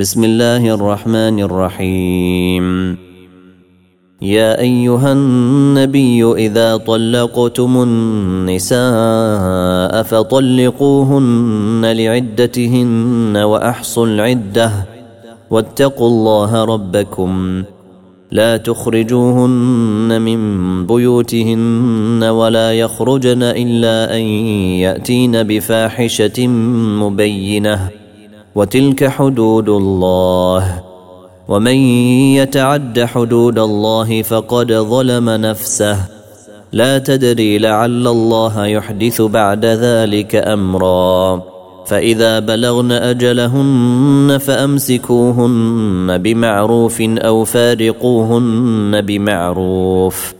بسم 0.00 0.24
الله 0.24 0.74
الرحمن 0.74 1.40
الرحيم 1.40 2.96
يا 4.22 4.60
ايها 4.60 5.12
النبي 5.12 6.32
اذا 6.32 6.76
طلقتم 6.76 7.82
النساء 7.82 8.82
فطلقوهن 10.02 11.92
لعدتهن 11.96 13.36
واحصوا 13.36 14.06
العده 14.06 14.72
واتقوا 15.50 16.08
الله 16.08 16.64
ربكم 16.64 17.62
لا 18.30 18.56
تخرجوهن 18.56 20.22
من 20.22 20.40
بيوتهن 20.86 22.24
ولا 22.24 22.72
يخرجن 22.72 23.42
الا 23.42 24.16
ان 24.16 24.22
ياتين 24.80 25.42
بفاحشه 25.42 26.46
مبينه 27.02 27.99
وتلك 28.54 29.04
حدود 29.04 29.68
الله. 29.68 30.82
ومن 31.48 31.76
يتعد 32.36 33.04
حدود 33.04 33.58
الله 33.58 34.22
فقد 34.22 34.72
ظلم 34.72 35.30
نفسه. 35.30 35.96
لا 36.72 36.98
تدري 36.98 37.58
لعل 37.58 38.06
الله 38.08 38.66
يحدث 38.66 39.22
بعد 39.22 39.64
ذلك 39.64 40.36
أمرا. 40.36 41.42
فإذا 41.86 42.38
بلغن 42.38 42.92
أجلهن 42.92 44.38
فأمسكوهن 44.38 46.18
بمعروف 46.18 47.00
أو 47.00 47.44
فارقوهن 47.44 49.00
بمعروف. 49.00 50.39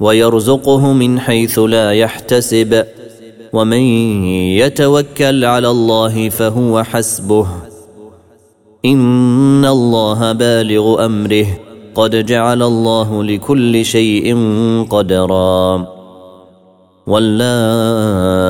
ويرزقه 0.00 0.92
من 0.92 1.20
حيث 1.20 1.58
لا 1.58 1.92
يحتسب. 1.92 2.84
ومن 3.52 3.80
يتوكل 4.58 5.44
على 5.44 5.70
الله 5.70 6.28
فهو 6.28 6.82
حسبه. 6.82 7.46
إن 8.84 9.64
الله 9.64 10.32
بالغ 10.32 11.04
أمره. 11.04 11.46
قد 11.94 12.26
جعل 12.26 12.62
الله 12.62 13.24
لكل 13.24 13.84
شيء 13.84 14.36
قدرا. 14.90 15.86
واللائي 17.06 18.49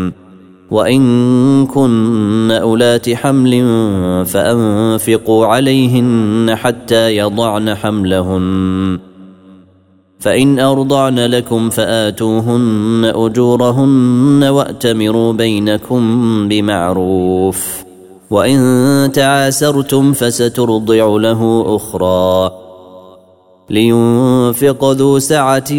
وإن 0.71 1.65
كن 1.65 2.51
أولات 2.51 3.09
حمل 3.09 3.51
فأنفقوا 4.25 5.45
عليهن 5.45 6.55
حتى 6.55 7.17
يضعن 7.17 7.75
حملهن. 7.75 8.99
فإن 10.19 10.59
أرضعن 10.59 11.19
لكم 11.19 11.69
فآتوهن 11.69 13.11
أجورهن 13.15 14.43
وأتمروا 14.43 15.33
بينكم 15.33 16.01
بمعروف. 16.47 17.83
وإن 18.29 19.11
تعاسرتم 19.13 20.13
فسترضع 20.13 21.17
له 21.17 21.65
أخرى. 21.67 22.51
لينفق 23.69 24.91
ذو 24.91 25.19
سعة 25.19 25.71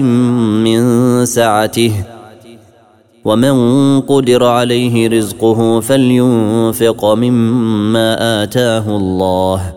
من 0.65 0.81
سعته. 1.25 2.22
ومن 3.25 4.01
قدر 4.01 4.45
عليه 4.45 5.09
رزقه 5.09 5.81
فلينفق 5.81 7.05
مما 7.05 8.43
اتاه 8.43 8.97
الله. 8.97 9.75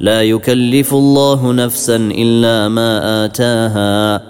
لا 0.00 0.22
يكلف 0.22 0.94
الله 0.94 1.52
نفسا 1.52 1.96
الا 1.96 2.68
ما 2.68 3.24
اتاها. 3.24 4.22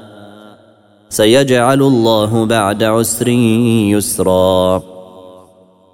سيجعل 1.08 1.82
الله 1.82 2.44
بعد 2.44 2.82
عسر 2.82 3.28
يسرا. 3.28 4.82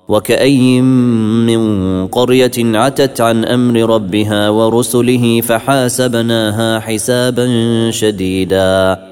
وكأي 0.08 0.80
من 0.80 2.06
قرية 2.06 2.52
عتت 2.58 3.20
عن 3.20 3.44
أمر 3.44 3.94
ربها 3.94 4.48
ورسله 4.48 5.40
فحاسبناها 5.40 6.80
حسابا 6.80 7.46
شديدا. 7.90 9.11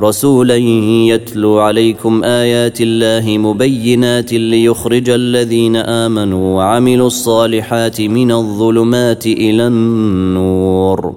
رسولا 0.00 0.56
يتلو 0.56 1.58
عليكم 1.58 2.24
آيات 2.24 2.80
الله 2.80 3.38
مبينات 3.38 4.32
ليخرج 4.32 5.10
الذين 5.10 5.76
آمنوا 5.76 6.56
وعملوا 6.56 7.06
الصالحات 7.06 8.00
من 8.00 8.32
الظلمات 8.32 9.26
إلى 9.26 9.66
النور. 9.66 11.14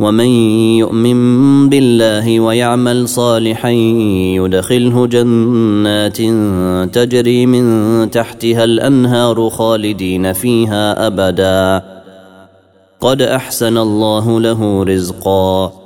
ومن 0.00 0.26
يؤمن 0.78 1.18
بالله 1.68 2.40
ويعمل 2.40 3.08
صالحا 3.08 3.70
يدخله 4.40 5.06
جنات 5.06 6.16
تجري 6.94 7.46
من 7.46 8.10
تحتها 8.10 8.64
الأنهار 8.64 9.50
خالدين 9.50 10.32
فيها 10.32 11.06
أبدا. 11.06 11.82
قد 13.00 13.22
أحسن 13.22 13.78
الله 13.78 14.40
له 14.40 14.82
رزقا. 14.82 15.85